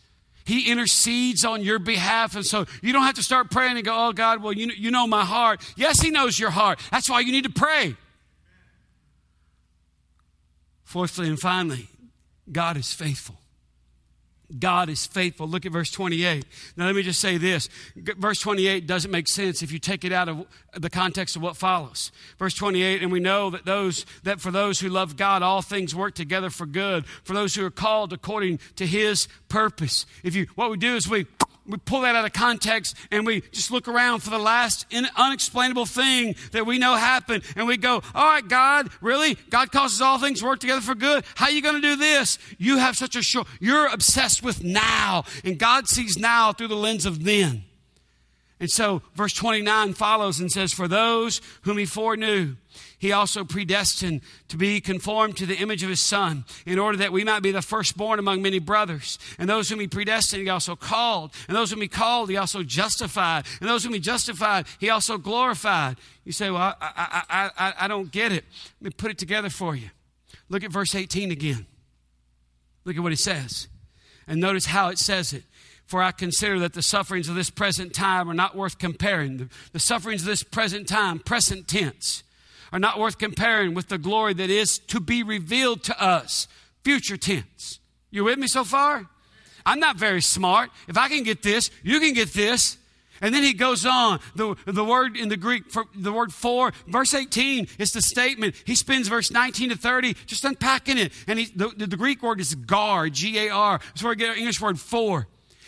[0.46, 2.36] He intercedes on your behalf.
[2.36, 4.90] And so you don't have to start praying and go, oh, God, well, you, you
[4.90, 5.60] know my heart.
[5.76, 6.80] Yes, He knows your heart.
[6.90, 7.96] That's why you need to pray.
[10.84, 11.88] Fourthly and finally,
[12.50, 13.36] God is faithful.
[14.58, 15.48] God is faithful.
[15.48, 16.44] Look at verse 28.
[16.76, 17.68] Now, let me just say this.
[17.96, 21.56] Verse 28 doesn't make sense if you take it out of the context of what
[21.56, 22.12] follows.
[22.38, 25.94] Verse 28, and we know that those that for those who love God, all things
[25.94, 30.06] work together for good, for those who are called according to his purpose.
[30.22, 31.24] If you what we do is we
[31.68, 35.86] we pull that out of context and we just look around for the last unexplainable
[35.86, 39.36] thing that we know happened and we go, all right, God, really?
[39.50, 41.24] God causes all things to work together for good.
[41.34, 42.38] How are you going to do this?
[42.58, 46.76] You have such a short, you're obsessed with now and God sees now through the
[46.76, 47.64] lens of then.
[48.58, 52.56] And so verse 29 follows and says, for those whom he foreknew,
[52.98, 57.12] he also predestined to be conformed to the image of his son, in order that
[57.12, 59.18] we might be the firstborn among many brothers.
[59.38, 61.32] And those whom he predestined, he also called.
[61.48, 63.44] And those whom he called, he also justified.
[63.60, 65.96] And those whom he justified, he also glorified.
[66.24, 68.44] You say, Well, I, I, I, I don't get it.
[68.80, 69.90] Let me put it together for you.
[70.48, 71.66] Look at verse 18 again.
[72.84, 73.68] Look at what he says.
[74.26, 75.42] And notice how it says it.
[75.86, 79.36] For I consider that the sufferings of this present time are not worth comparing.
[79.36, 82.24] The, the sufferings of this present time, present tense,
[82.72, 86.48] are not worth comparing with the glory that is to be revealed to us.
[86.84, 87.80] Future tense.
[88.10, 89.08] You with me so far?
[89.64, 90.70] I'm not very smart.
[90.88, 92.78] If I can get this, you can get this.
[93.20, 94.20] And then he goes on.
[94.34, 98.54] The, the word in the Greek, for, the word for, verse 18 is the statement.
[98.64, 101.12] He spends verse 19 to 30 just unpacking it.
[101.26, 103.78] And he, the, the, Greek word is gar, G A R.
[103.78, 105.26] That's where we get our English word for.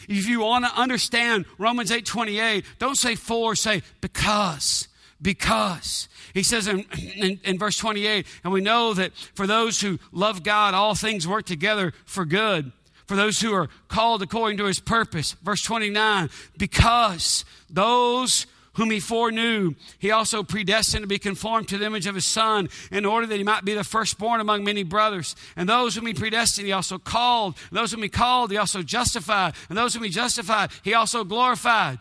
[0.09, 4.88] If you want to understand Romans 8 28, don't say for, say because
[5.21, 6.09] because.
[6.35, 6.85] He says in,
[7.17, 11.27] in, in, verse 28, and we know that for those who love God, all things
[11.27, 12.73] work together for good.
[13.07, 15.33] For those who are called according to his purpose.
[15.43, 16.29] Verse 29,
[16.59, 22.15] because those whom he foreknew, he also predestined to be conformed to the image of
[22.15, 25.35] his son, in order that he might be the firstborn among many brothers.
[25.57, 27.57] And those whom he predestined, he also called.
[27.71, 29.55] And those whom he called, he also justified.
[29.69, 31.99] And those whom he justified, he also glorified.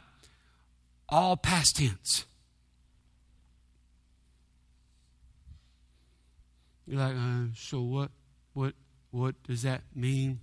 [1.10, 2.27] All past tense.
[6.88, 8.12] You're like, uh, so what,
[8.54, 8.73] what,
[9.12, 10.39] what does that mean?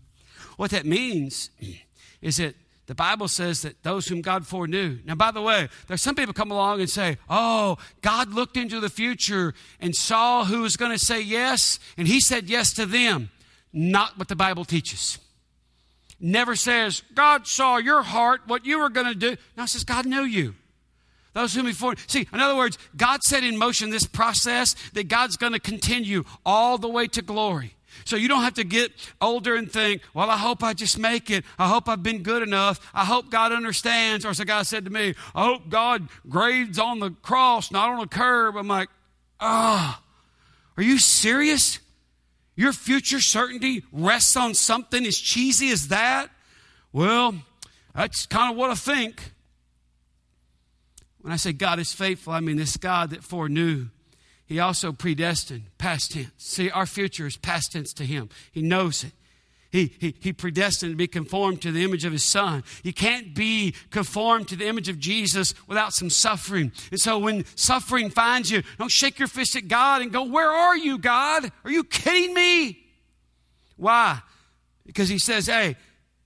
[0.57, 1.51] What that means
[2.21, 2.55] is that
[2.87, 4.99] the Bible says that those whom God foreknew.
[5.07, 8.79] Now, by the way, there's some people come along and say, oh, God looked into
[8.79, 12.85] the future and saw who was going to say yes, and he said yes to
[12.85, 13.31] them.
[13.73, 15.19] Not what the Bible teaches.
[16.21, 19.37] Never says, God saw your heart, what you were going to do.
[19.57, 20.55] Now it says, God knew you.
[21.35, 22.05] Those whom he foreknew.
[22.07, 26.25] See, in other words, God set in motion this process that God's going to continue
[26.47, 27.75] all the way to glory.
[28.05, 31.31] So you don't have to get older and think, well, I hope I just make
[31.31, 31.45] it.
[31.59, 32.91] I hope I've been good enough.
[32.93, 34.25] I hope God understands.
[34.25, 38.01] Or a guy said to me, I hope God grades on the cross, not on
[38.01, 38.57] a curb.
[38.57, 38.89] I'm like,
[39.41, 40.05] ah, oh,
[40.77, 41.79] are you serious?
[42.57, 46.31] Your future certainty rests on something as cheesy as that?
[46.93, 47.35] Well,
[47.95, 49.34] that's kind of what I think.
[51.25, 53.87] When I say God is faithful, I mean this God that foreknew.
[54.45, 56.29] He also predestined, past tense.
[56.37, 58.29] See, our future is past tense to Him.
[58.53, 59.13] He knows it.
[59.73, 62.63] He, he, he predestined to be conformed to the image of his son.
[62.83, 66.73] You can't be conformed to the image of Jesus without some suffering.
[66.91, 70.51] And so when suffering finds you, don't shake your fist at God and go, Where
[70.51, 71.51] are you, God?
[71.65, 72.85] Are you kidding me?
[73.79, 74.21] Why?
[74.85, 75.77] Because he says, Hey,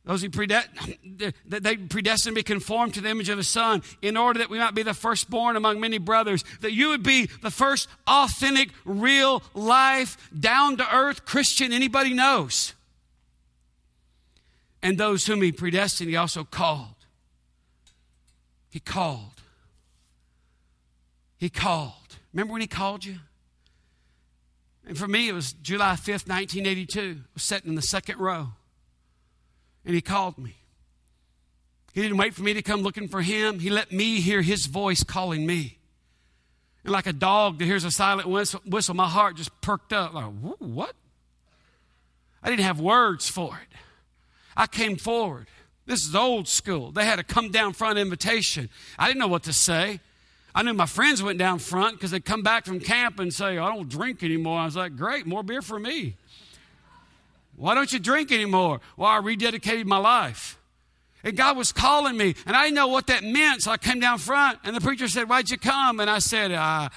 [0.09, 4.17] those who predestined, they predestined to be conformed to the image of his son in
[4.17, 6.43] order that we might be the firstborn among many brothers.
[6.63, 12.73] That you would be the first authentic, real life, down to earth Christian anybody knows.
[14.83, 16.95] And those whom he predestined, he also called.
[18.71, 19.43] He called.
[21.37, 22.17] He called.
[22.33, 23.17] Remember when he called you?
[24.87, 27.01] And for me, it was July 5th, 1982.
[27.19, 28.53] I was sitting in the second row
[29.89, 30.55] and he called me.
[31.95, 33.59] He didn't wait for me to come looking for him.
[33.59, 35.79] He let me hear his voice calling me.
[36.85, 40.13] And like a dog that hears a silent whistle, my heart just perked up.
[40.13, 40.27] Like,
[40.59, 40.95] what?
[42.43, 43.77] I didn't have words for it.
[44.55, 45.47] I came forward.
[45.87, 46.93] This is old school.
[46.93, 48.69] They had a come down front invitation.
[48.99, 50.01] I didn't know what to say.
[50.55, 53.57] I knew my friends went down front because they'd come back from camp and say,
[53.57, 54.59] I don't drink anymore.
[54.59, 56.17] I was like, great, more beer for me.
[57.59, 58.81] Why don't you drink anymore?
[58.97, 60.59] Well, I rededicated my life.
[61.25, 63.99] And God was calling me, and I didn't know what that meant, so I came
[63.99, 65.99] down front, and the preacher said, Why'd you come?
[65.99, 66.89] And I said, uh,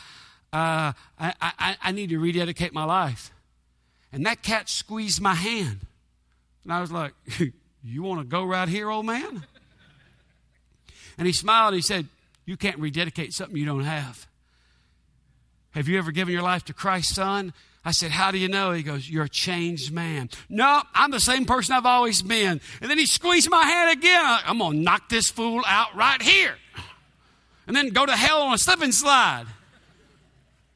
[0.53, 3.31] uh, I, I, I need to rededicate my life.
[4.13, 5.79] and that cat squeezed my hand.
[6.63, 7.13] And I was like,
[7.83, 9.43] You want to go right here, old man?
[11.17, 12.07] And he smiled and he said,
[12.45, 14.27] You can't rededicate something you don't have.
[15.71, 17.53] Have you ever given your life to Christ, son?
[17.83, 18.71] I said, How do you know?
[18.71, 20.29] He goes, You're a changed man.
[20.49, 22.61] No, I'm the same person I've always been.
[22.81, 24.39] And then he squeezed my hand again.
[24.45, 26.55] I'm going to knock this fool out right here.
[27.67, 29.45] And then go to hell on a slipping slide.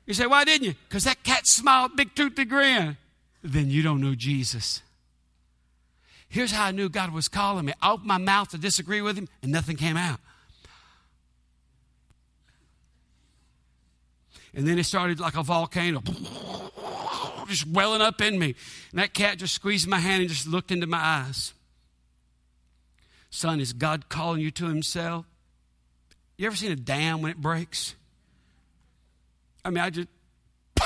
[0.05, 0.73] You say, Why didn't you?
[0.87, 2.97] Because that cat smiled, big toothy grin.
[3.43, 4.81] Then you don't know Jesus.
[6.27, 7.73] Here's how I knew God was calling me.
[7.81, 10.19] I opened my mouth to disagree with him, and nothing came out.
[14.55, 16.01] And then it started like a volcano,
[17.47, 18.55] just welling up in me.
[18.91, 21.53] And that cat just squeezed my hand and just looked into my eyes.
[23.29, 25.25] Son, is God calling you to Himself?
[26.37, 27.95] You ever seen a dam when it breaks?
[29.63, 30.07] I mean, I just.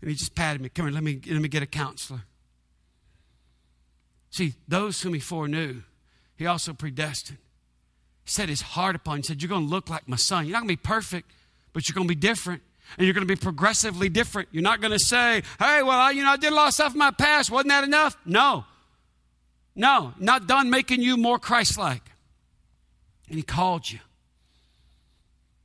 [0.00, 0.68] and he just patted me.
[0.68, 2.22] Come here, let me, let me get a counselor.
[4.30, 5.82] See, those whom he foreknew,
[6.36, 7.38] he also predestined.
[8.24, 9.18] He set his heart upon.
[9.18, 10.46] He said, You're going to look like my son.
[10.46, 11.30] You're not going to be perfect,
[11.72, 12.62] but you're going to be different.
[12.98, 14.48] And you're going to be progressively different.
[14.50, 16.74] You're not going to say, Hey, well, I, you know, I did a lot of
[16.74, 17.50] stuff in my past.
[17.50, 18.16] Wasn't that enough?
[18.24, 18.64] No.
[19.76, 22.02] No, not done making you more Christ like.
[23.28, 24.00] And he called you.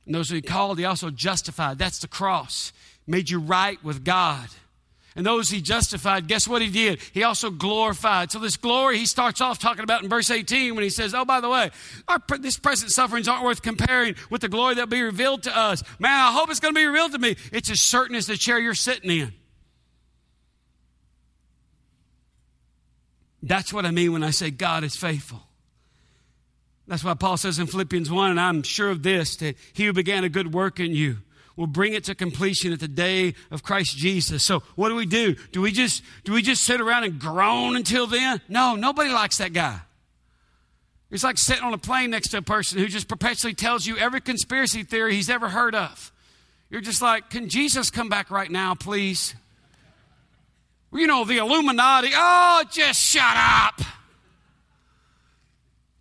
[0.06, 1.78] And those who he called, he also justified.
[1.78, 2.72] That's the cross.
[3.06, 4.48] Made you right with God.
[5.16, 7.00] And those he justified, guess what he did?
[7.12, 8.30] He also glorified.
[8.30, 11.24] So, this glory he starts off talking about in verse 18 when he says, Oh,
[11.24, 11.70] by the way,
[12.06, 15.82] our, this present sufferings aren't worth comparing with the glory that'll be revealed to us.
[15.98, 17.36] Man, I hope it's going to be revealed to me.
[17.50, 19.32] It's as certain as the chair you're sitting in.
[23.42, 25.42] That's what I mean when I say God is faithful.
[26.86, 29.92] That's why Paul says in Philippians 1, and I'm sure of this, that he who
[29.92, 31.18] began a good work in you
[31.56, 34.42] will bring it to completion at the day of Christ Jesus.
[34.42, 35.34] So what do we do?
[35.52, 38.40] Do we just do we just sit around and groan until then?
[38.48, 39.80] No, nobody likes that guy.
[41.10, 43.96] It's like sitting on a plane next to a person who just perpetually tells you
[43.96, 46.12] every conspiracy theory he's ever heard of.
[46.68, 49.34] You're just like, can Jesus come back right now, please?
[50.92, 52.10] You know, the Illuminati.
[52.12, 53.80] Oh, just shut up.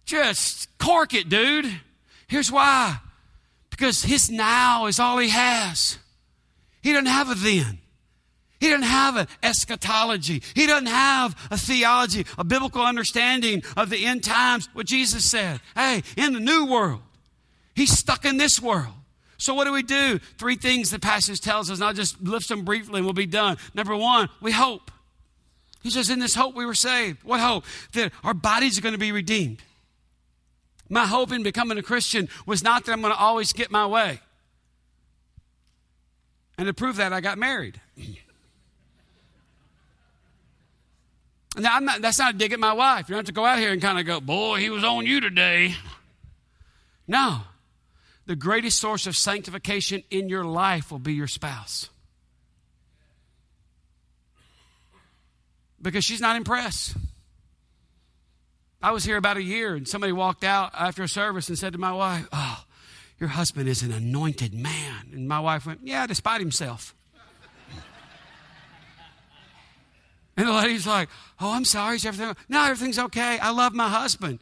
[0.06, 1.82] Just cork it, dude.
[2.28, 3.00] Here's why
[3.78, 5.98] because his now is all he has.
[6.82, 7.80] He doesn't have a then.
[8.60, 10.42] He doesn't have an eschatology.
[10.54, 15.60] He doesn't have a theology, a biblical understanding of the end times, what Jesus said.
[15.76, 17.02] Hey, in the new world,
[17.76, 18.94] he's stuck in this world.
[19.38, 20.20] So what do we do?
[20.38, 23.26] Three things the passage tells us, and I'll just lift them briefly and we'll be
[23.26, 23.58] done.
[23.74, 24.90] Number one, we hope.
[25.84, 27.24] He says, in this hope we were saved.
[27.24, 27.66] What hope?
[27.94, 29.62] That our bodies are going to be redeemed.
[30.90, 33.88] My hope in becoming a Christian was not that I'm going to always get my
[33.88, 34.20] way.
[36.58, 37.80] And to prove that, I got married.
[41.58, 43.08] Now, not, that's not a dig at my wife.
[43.08, 45.06] You don't have to go out here and kind of go, boy, he was on
[45.06, 45.76] you today.
[47.08, 47.42] No.
[48.26, 51.90] The greatest source of sanctification in your life will be your spouse.
[55.80, 56.96] Because she's not impressed.
[58.82, 61.74] I was here about a year, and somebody walked out after a service and said
[61.74, 62.64] to my wife, Oh,
[63.20, 65.10] your husband is an anointed man.
[65.14, 66.94] And my wife went, Yeah, despite himself.
[70.38, 71.10] and the lady's like,
[71.40, 71.96] Oh, I'm sorry.
[71.96, 72.36] Is everything?
[72.50, 73.40] No, everything's okay.
[73.40, 74.40] I love my husband.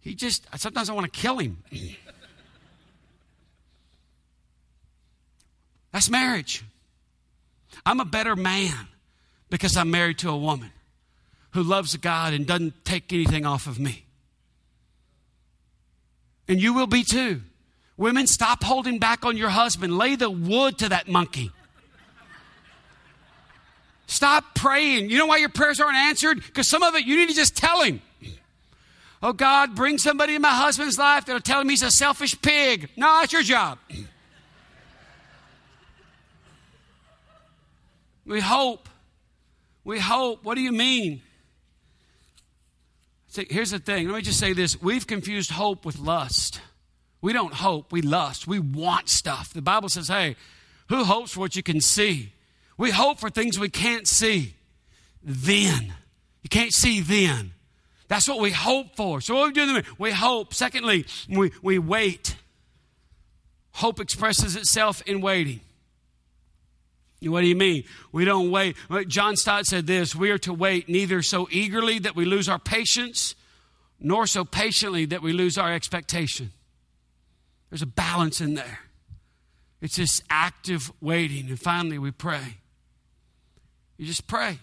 [0.00, 1.62] He just, sometimes I want to kill him.
[5.92, 6.64] That's marriage.
[7.86, 8.88] I'm a better man
[9.48, 10.72] because I'm married to a woman
[11.54, 14.04] who loves God and doesn't take anything off of me.
[16.48, 17.42] And you will be too.
[17.96, 19.96] Women, stop holding back on your husband.
[19.96, 21.52] Lay the wood to that monkey.
[24.06, 25.10] Stop praying.
[25.10, 26.42] You know why your prayers aren't answered?
[26.44, 28.02] Because some of it you need to just tell him.
[29.22, 32.90] Oh God, bring somebody in my husband's life that'll tell him he's a selfish pig.
[32.96, 33.78] No, that's your job.
[38.26, 38.88] We hope.
[39.84, 40.44] We hope.
[40.44, 41.22] What do you mean?
[43.34, 44.06] See, here's the thing.
[44.06, 44.80] Let me just say this.
[44.80, 46.60] We've confused hope with lust.
[47.20, 48.46] We don't hope, we lust.
[48.46, 49.52] We want stuff.
[49.52, 50.36] The Bible says, hey,
[50.88, 52.32] who hopes for what you can see?
[52.78, 54.54] We hope for things we can't see.
[55.20, 55.94] Then.
[56.42, 57.54] You can't see then.
[58.06, 59.20] That's what we hope for.
[59.20, 59.82] So what we do?
[59.98, 60.54] We hope.
[60.54, 62.36] Secondly, we, we wait.
[63.72, 65.58] Hope expresses itself in waiting.
[67.30, 67.84] What do you mean?
[68.12, 68.76] We don't wait.
[69.08, 72.58] John Stott said this We are to wait neither so eagerly that we lose our
[72.58, 73.34] patience,
[74.00, 76.52] nor so patiently that we lose our expectation.
[77.70, 78.80] There's a balance in there.
[79.80, 81.48] It's this active waiting.
[81.48, 82.58] And finally, we pray.
[83.96, 84.58] You just pray.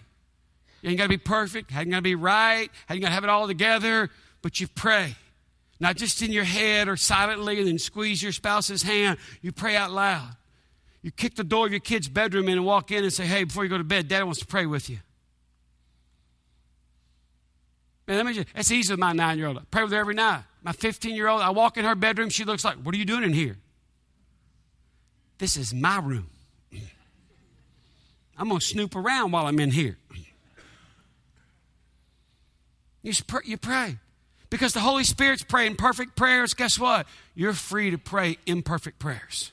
[0.82, 3.08] You ain't got to be perfect, you ain't got to be right, you ain't got
[3.08, 4.10] to have it all together,
[4.42, 5.14] but you pray.
[5.78, 9.18] Not just in your head or silently and then squeeze your spouse's hand.
[9.40, 10.36] You pray out loud.
[11.02, 13.44] You kick the door of your kid's bedroom in and walk in and say, hey,
[13.44, 14.98] before you go to bed, Dad wants to pray with you.
[18.06, 19.58] Man, let me just, that's easy with my nine year old.
[19.58, 20.42] I pray with her every night.
[20.62, 23.04] My 15 year old, I walk in her bedroom, she looks like, What are you
[23.04, 23.58] doing in here?
[25.38, 26.28] This is my room.
[28.38, 29.98] I'm going to snoop around while I'm in here.
[33.02, 33.98] You, pray, you pray.
[34.50, 37.06] Because the Holy Spirit's praying perfect prayers, guess what?
[37.34, 39.52] You're free to pray imperfect prayers.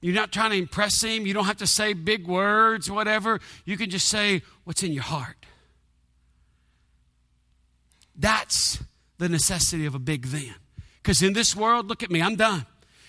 [0.00, 1.26] You're not trying to impress Him.
[1.26, 3.40] You don't have to say big words, whatever.
[3.64, 5.36] You can just say what's in your heart.
[8.16, 8.82] That's
[9.18, 10.54] the necessity of a big then.
[11.02, 12.66] Because in this world, look at me, I'm done.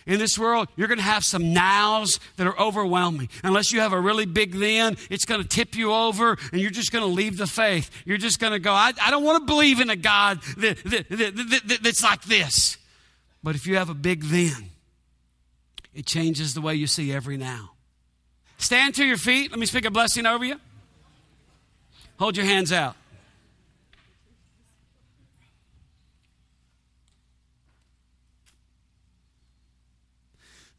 [0.08, 3.30] In this world, you're going to have some nows that are overwhelming.
[3.44, 6.72] Unless you have a really big then, it's going to tip you over and you're
[6.72, 7.92] just going to leave the faith.
[8.04, 10.84] You're just going to go, I, I don't want to believe in a God that,
[10.86, 12.78] that, that, that's like this.
[13.44, 14.71] But if you have a big then,
[15.94, 17.72] it changes the way you see every now.
[18.58, 19.52] Stand to your feet.
[19.52, 20.60] Let me speak a blessing over you.
[22.18, 22.96] Hold your hands out.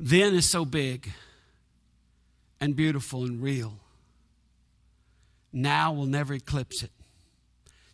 [0.02, 1.12] then is so big
[2.60, 3.74] and beautiful and real.
[5.52, 6.90] Now will never eclipse it.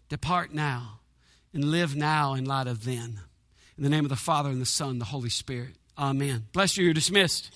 [0.08, 1.00] Depart now
[1.52, 3.20] and live now in light of then.
[3.76, 5.76] In the name of the Father and the Son, the Holy Spirit.
[5.98, 6.44] Amen.
[6.52, 6.84] Bless you.
[6.84, 7.54] You're dismissed.